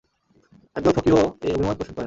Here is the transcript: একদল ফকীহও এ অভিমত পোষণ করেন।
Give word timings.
একদল 0.75 0.93
ফকীহও 0.97 1.23
এ 1.45 1.49
অভিমত 1.55 1.75
পোষণ 1.79 1.87
করেন। 1.87 1.99